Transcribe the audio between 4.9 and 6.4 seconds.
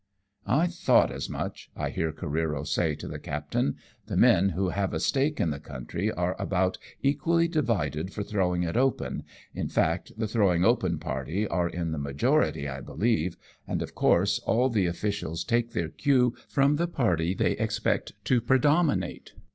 a stake in the country are